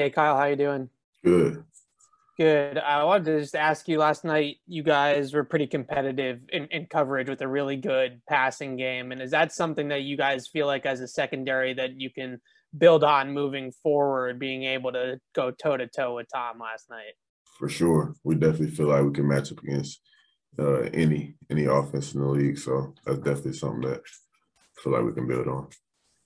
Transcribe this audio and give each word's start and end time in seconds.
Hey 0.00 0.08
Kyle, 0.08 0.34
how 0.34 0.46
you 0.46 0.56
doing? 0.56 0.88
Good. 1.22 1.62
Good. 2.38 2.78
I 2.78 3.04
wanted 3.04 3.26
to 3.26 3.40
just 3.40 3.54
ask 3.54 3.86
you 3.86 3.98
last 3.98 4.24
night, 4.24 4.56
you 4.66 4.82
guys 4.82 5.34
were 5.34 5.44
pretty 5.44 5.66
competitive 5.66 6.40
in, 6.50 6.68
in 6.68 6.86
coverage 6.86 7.28
with 7.28 7.42
a 7.42 7.46
really 7.46 7.76
good 7.76 8.22
passing 8.26 8.78
game. 8.78 9.12
And 9.12 9.20
is 9.20 9.32
that 9.32 9.52
something 9.52 9.88
that 9.88 10.00
you 10.00 10.16
guys 10.16 10.48
feel 10.48 10.66
like 10.66 10.86
as 10.86 11.00
a 11.00 11.06
secondary 11.06 11.74
that 11.74 12.00
you 12.00 12.08
can 12.08 12.40
build 12.78 13.04
on 13.04 13.34
moving 13.34 13.72
forward, 13.82 14.38
being 14.38 14.64
able 14.64 14.90
to 14.92 15.20
go 15.34 15.50
toe 15.50 15.76
to 15.76 15.86
toe 15.86 16.14
with 16.14 16.28
Tom 16.34 16.58
last 16.60 16.88
night? 16.88 17.12
For 17.58 17.68
sure. 17.68 18.14
We 18.24 18.36
definitely 18.36 18.70
feel 18.70 18.86
like 18.86 19.04
we 19.04 19.12
can 19.12 19.28
match 19.28 19.52
up 19.52 19.62
against 19.62 20.00
uh, 20.58 20.88
any 20.94 21.34
any 21.50 21.66
offense 21.66 22.14
in 22.14 22.22
the 22.22 22.26
league. 22.26 22.56
So 22.56 22.94
that's 23.04 23.18
definitely 23.18 23.52
something 23.52 23.82
that 23.82 24.00
I 24.00 24.80
feel 24.82 24.94
like 24.94 25.04
we 25.04 25.12
can 25.12 25.28
build 25.28 25.46
on. 25.46 25.68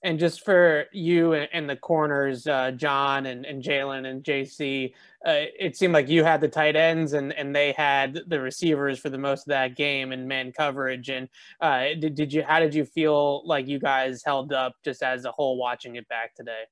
And 0.05 0.19
just 0.19 0.45
for 0.45 0.85
you 0.93 1.33
and, 1.33 1.69
the 1.69 1.77
corners, 1.77 2.47
uh, 2.47 2.73
John 2.73 3.25
and, 3.25 3.47
and 3.47 3.63
Jalen 3.63 4.07
and 4.07 4.23
JC, 4.23 4.93
uh, 5.27 5.49
it 5.59 5.79
seemed 5.79 5.95
like 5.95 6.11
you 6.11 6.23
had 6.23 6.43
the 6.43 6.49
tight 6.49 6.77
ends 6.77 7.15
and, 7.15 7.33
and 7.33 7.57
they 7.57 7.73
had 7.73 8.21
the 8.27 8.39
receivers 8.39 8.99
for 8.99 9.09
the 9.09 9.17
most 9.17 9.47
of 9.47 9.53
that 9.53 9.77
game 9.77 10.13
and 10.13 10.29
man 10.29 10.53
coverage. 10.53 11.09
And 11.09 11.31
uh, 11.59 11.95
did, 11.99 12.15
did 12.17 12.35
you, 12.35 12.43
how 12.43 12.61
did 12.61 12.75
you 12.75 12.85
feel 12.85 13.47
like 13.47 13.67
you 13.67 13.79
guys 13.79 14.23
held 14.23 14.53
up 14.53 14.75
just 14.85 15.03
as 15.03 15.25
a 15.25 15.33
whole 15.33 15.57
watching 15.57 15.97
it 15.97 16.07
back 16.09 16.35
today? 16.35 16.65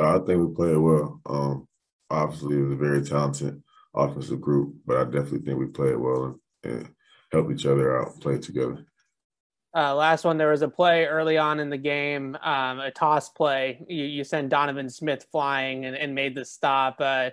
I 0.00 0.18
think 0.20 0.48
we 0.48 0.54
played 0.54 0.78
well. 0.78 1.20
Um, 1.26 1.68
obviously, 2.08 2.56
it 2.56 2.62
was 2.62 2.72
a 2.72 2.76
very 2.76 3.02
talented 3.02 3.62
offensive 3.94 4.40
group, 4.40 4.74
but 4.86 4.96
I 4.96 5.04
definitely 5.04 5.40
think 5.40 5.58
we 5.58 5.66
played 5.66 5.96
well 5.96 6.40
and, 6.64 6.72
and 6.72 6.94
helped 7.30 7.52
each 7.52 7.66
other 7.66 8.00
out, 8.00 8.18
play 8.20 8.38
together. 8.38 8.86
Uh, 9.76 9.92
last 9.92 10.24
one, 10.24 10.38
there 10.38 10.52
was 10.52 10.62
a 10.62 10.68
play 10.68 11.04
early 11.04 11.36
on 11.36 11.58
in 11.58 11.68
the 11.68 11.76
game, 11.76 12.36
um, 12.42 12.78
a 12.78 12.92
toss 12.92 13.28
play. 13.30 13.84
You, 13.88 14.04
you 14.04 14.22
sent 14.22 14.48
Donovan 14.48 14.88
Smith 14.88 15.26
flying 15.32 15.84
and, 15.84 15.96
and 15.96 16.14
made 16.14 16.36
the 16.36 16.44
stop. 16.44 17.00
Uh, 17.00 17.30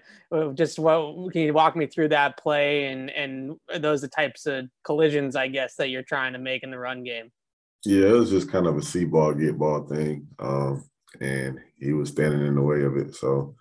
just 0.55 0.79
what 0.79 1.31
can 1.33 1.41
you 1.41 1.53
walk 1.53 1.75
me 1.75 1.85
through 1.85 2.07
that 2.09 2.37
play 2.37 2.85
and 2.85 3.11
and 3.11 3.57
those 3.77 4.01
the 4.01 4.07
types 4.07 4.47
of 4.47 4.65
collisions, 4.83 5.35
I 5.35 5.49
guess, 5.49 5.75
that 5.75 5.89
you're 5.89 6.01
trying 6.01 6.33
to 6.33 6.39
make 6.39 6.63
in 6.63 6.71
the 6.71 6.79
run 6.79 7.03
game? 7.03 7.31
Yeah, 7.85 8.07
it 8.07 8.11
was 8.13 8.31
just 8.31 8.51
kind 8.51 8.65
of 8.65 8.75
a 8.75 8.81
see 8.81 9.05
ball, 9.05 9.35
get 9.35 9.59
ball 9.59 9.83
thing, 9.83 10.27
um, 10.39 10.83
and 11.19 11.59
he 11.79 11.93
was 11.93 12.09
standing 12.09 12.45
in 12.45 12.55
the 12.55 12.61
way 12.61 12.81
of 12.81 12.97
it. 12.97 13.15
So 13.15 13.55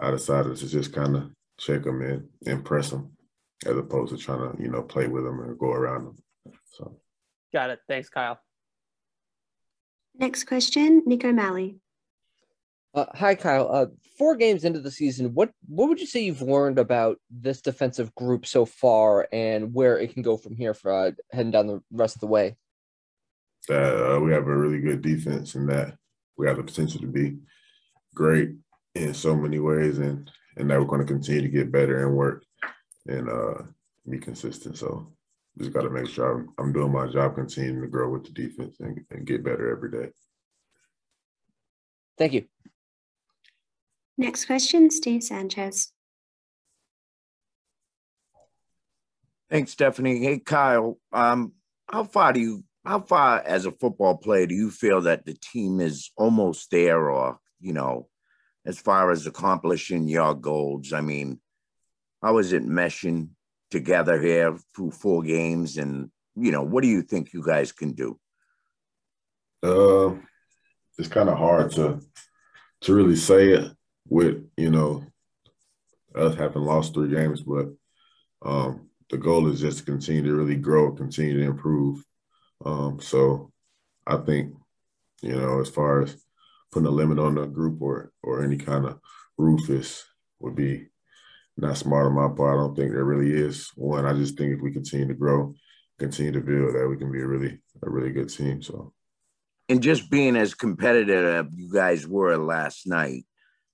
I 0.00 0.10
decided 0.10 0.56
to 0.56 0.68
just 0.68 0.92
kind 0.92 1.16
of 1.16 1.30
check 1.58 1.86
him 1.86 2.02
and 2.02 2.28
impress 2.42 2.90
him, 2.90 3.12
as 3.64 3.76
opposed 3.76 4.12
to 4.12 4.18
trying 4.18 4.50
to 4.50 4.60
you 4.60 4.68
know 4.68 4.82
play 4.82 5.06
with 5.06 5.24
him 5.24 5.38
and 5.40 5.56
go 5.56 5.70
around 5.70 6.06
him. 6.06 6.16
So. 7.56 7.60
Got 7.60 7.70
it. 7.70 7.80
Thanks, 7.88 8.10
Kyle. 8.10 8.38
Next 10.18 10.44
question, 10.44 11.02
Nick 11.06 11.24
O'Malley. 11.24 11.80
Uh, 12.94 13.06
hi, 13.14 13.34
Kyle. 13.34 13.68
Uh, 13.70 13.86
four 14.18 14.36
games 14.36 14.64
into 14.64 14.80
the 14.80 14.90
season, 14.90 15.32
what 15.32 15.50
what 15.66 15.88
would 15.88 15.98
you 15.98 16.06
say 16.06 16.20
you've 16.20 16.42
learned 16.42 16.78
about 16.78 17.18
this 17.30 17.62
defensive 17.62 18.14
group 18.14 18.46
so 18.46 18.66
far, 18.66 19.26
and 19.32 19.72
where 19.72 19.98
it 19.98 20.12
can 20.12 20.22
go 20.22 20.36
from 20.36 20.54
here 20.54 20.74
for 20.74 20.92
uh, 20.92 21.10
heading 21.32 21.50
down 21.50 21.66
the 21.66 21.82
rest 21.90 22.16
of 22.16 22.20
the 22.20 22.26
way? 22.26 22.56
That 23.68 24.16
uh, 24.16 24.20
we 24.20 24.32
have 24.32 24.46
a 24.46 24.56
really 24.56 24.80
good 24.80 25.00
defense, 25.00 25.54
and 25.54 25.66
that 25.70 25.96
we 26.36 26.46
have 26.46 26.58
the 26.58 26.62
potential 26.62 27.00
to 27.00 27.06
be 27.06 27.38
great 28.14 28.50
in 28.94 29.14
so 29.14 29.34
many 29.34 29.58
ways, 29.58 29.98
and 29.98 30.30
and 30.58 30.70
that 30.70 30.78
we're 30.78 30.86
going 30.86 31.00
to 31.00 31.06
continue 31.06 31.42
to 31.42 31.48
get 31.48 31.72
better 31.72 32.06
and 32.06 32.16
work 32.16 32.44
and 33.06 33.28
uh, 33.28 33.62
be 34.08 34.18
consistent. 34.18 34.76
So 34.76 35.10
just 35.58 35.72
got 35.72 35.82
to 35.82 35.90
make 35.90 36.08
sure 36.08 36.38
I'm, 36.38 36.48
I'm, 36.58 36.72
doing 36.72 36.92
my 36.92 37.06
job, 37.06 37.34
continuing 37.34 37.80
to 37.80 37.88
grow 37.88 38.10
with 38.10 38.24
the 38.24 38.30
defense 38.30 38.76
and, 38.80 39.00
and 39.10 39.26
get 39.26 39.44
better 39.44 39.70
every 39.70 39.90
day. 39.90 40.12
Thank 42.18 42.34
you. 42.34 42.44
Next 44.18 44.46
question, 44.46 44.90
Steve 44.90 45.22
Sanchez. 45.22 45.92
Thanks, 49.50 49.72
Stephanie. 49.72 50.18
Hey, 50.22 50.38
Kyle. 50.38 50.98
Um, 51.12 51.52
how 51.88 52.04
far 52.04 52.32
do 52.32 52.40
you, 52.40 52.64
how 52.84 53.00
far 53.00 53.42
as 53.44 53.66
a 53.66 53.72
football 53.72 54.16
player 54.16 54.46
do 54.46 54.54
you 54.54 54.70
feel 54.70 55.02
that 55.02 55.24
the 55.24 55.34
team 55.34 55.80
is 55.80 56.10
almost 56.16 56.70
there, 56.70 57.10
or 57.10 57.38
you 57.60 57.72
know, 57.72 58.08
as 58.64 58.78
far 58.78 59.10
as 59.10 59.26
accomplishing 59.26 60.08
your 60.08 60.34
goals? 60.34 60.92
I 60.92 61.00
mean, 61.00 61.40
how 62.22 62.38
is 62.38 62.52
it 62.52 62.66
meshing 62.66 63.28
together 63.70 64.20
here 64.20 64.56
through 64.74 64.90
four 64.90 65.22
games 65.22 65.76
and 65.76 66.10
you 66.36 66.52
know 66.52 66.62
what 66.62 66.82
do 66.82 66.88
you 66.88 67.02
think 67.02 67.32
you 67.32 67.42
guys 67.44 67.72
can 67.72 67.92
do? 67.92 68.18
Uh 69.62 70.14
it's 70.98 71.08
kind 71.08 71.28
of 71.28 71.36
hard 71.38 71.70
to 71.72 72.00
to 72.82 72.94
really 72.94 73.16
say 73.16 73.50
it 73.50 73.72
with 74.08 74.48
you 74.56 74.70
know 74.70 75.04
us 76.14 76.34
having 76.36 76.62
lost 76.62 76.94
three 76.94 77.10
games 77.10 77.42
but 77.42 77.66
um 78.44 78.88
the 79.10 79.18
goal 79.18 79.50
is 79.50 79.60
just 79.60 79.78
to 79.78 79.84
continue 79.84 80.22
to 80.22 80.34
really 80.34 80.56
grow 80.56 80.92
continue 80.92 81.38
to 81.38 81.44
improve. 81.44 82.02
Um 82.64 83.00
so 83.00 83.52
i 84.06 84.16
think 84.16 84.54
you 85.22 85.34
know 85.34 85.60
as 85.60 85.68
far 85.68 86.02
as 86.02 86.16
putting 86.70 86.86
a 86.86 86.90
limit 86.90 87.18
on 87.18 87.34
the 87.34 87.46
group 87.46 87.80
or 87.80 88.12
or 88.22 88.44
any 88.44 88.56
kind 88.56 88.84
of 88.86 89.00
roof 89.38 89.68
is 89.70 90.04
would 90.40 90.54
be 90.54 90.86
not 91.56 91.76
smart 91.78 92.06
on 92.06 92.14
my 92.14 92.28
part. 92.34 92.58
I 92.58 92.62
don't 92.62 92.76
think 92.76 92.92
there 92.92 93.04
really 93.04 93.32
is 93.32 93.70
one. 93.74 94.04
I 94.04 94.12
just 94.12 94.36
think 94.36 94.54
if 94.54 94.60
we 94.60 94.72
continue 94.72 95.08
to 95.08 95.14
grow, 95.14 95.54
continue 95.98 96.32
to 96.32 96.40
build, 96.40 96.74
that 96.74 96.88
we 96.88 96.96
can 96.96 97.10
be 97.10 97.20
a 97.20 97.26
really 97.26 97.58
a 97.82 97.90
really 97.90 98.10
good 98.10 98.28
team. 98.28 98.62
So, 98.62 98.92
and 99.68 99.82
just 99.82 100.10
being 100.10 100.36
as 100.36 100.54
competitive 100.54 101.46
as 101.46 101.52
you 101.54 101.72
guys 101.72 102.06
were 102.06 102.36
last 102.36 102.86
night, 102.86 103.24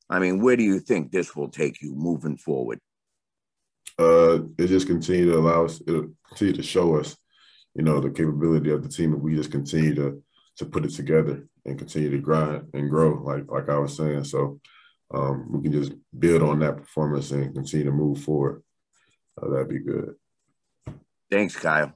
I 0.09 0.19
mean, 0.19 0.41
where 0.41 0.57
do 0.57 0.63
you 0.63 0.79
think 0.79 1.11
this 1.11 1.35
will 1.35 1.49
take 1.49 1.83
you 1.83 1.95
moving 1.95 2.37
forward? 2.37 2.79
Uh, 3.99 4.41
it 4.59 4.69
just 4.69 4.87
continue 4.87 5.31
to 5.31 5.39
allow 5.39 5.65
us, 5.65 5.81
it 5.87 6.11
continue 6.29 6.55
to 6.55 6.63
show 6.63 6.97
us, 6.97 7.17
you 7.75 7.83
know, 7.83 8.01
the 8.01 8.11
capability 8.11 8.71
of 8.71 8.83
the 8.83 8.89
team. 8.89 9.15
If 9.15 9.21
we 9.21 9.35
just 9.35 9.51
continue 9.51 9.95
to 9.97 10.23
to 10.59 10.67
put 10.67 10.85
it 10.85 10.91
together 10.91 11.49
and 11.65 11.79
continue 11.79 12.11
to 12.11 12.19
grind 12.19 12.69
and 12.75 12.91
grow, 12.91 13.23
like 13.23 13.51
like 13.51 13.69
I 13.69 13.79
was 13.79 13.97
saying. 13.97 14.25
So 14.25 14.61
um, 15.13 15.53
we 15.53 15.63
can 15.63 15.73
just 15.73 15.93
build 16.19 16.43
on 16.43 16.61
that 16.61 16.77
performance 16.77 17.31
and 17.31 17.55
continue 17.55 17.87
to 17.87 17.93
move 17.93 18.21
forward. 18.21 18.63
Uh, 19.41 19.51
that'd 19.51 19.69
be 19.69 19.81
good. 19.81 20.15
Thanks, 21.31 21.57
Kyle. 21.57 21.93